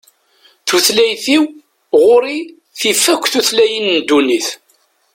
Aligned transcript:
Tutlayt-iw, 0.67 1.43
ɣur-i 2.01 2.39
tif 2.79 3.03
akk 3.13 3.23
tutlayin 3.31 3.87
n 3.95 3.97
ddunit. 3.99 4.47